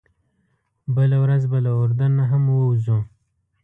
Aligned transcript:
بله 0.95 1.17
ورځ 1.23 1.41
به 1.51 1.57
له 1.65 1.71
اردن 1.81 2.11
نه 2.19 2.25
هم 2.31 2.43
ووځو. 2.49 2.99